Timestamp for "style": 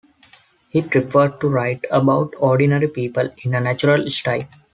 4.09-4.41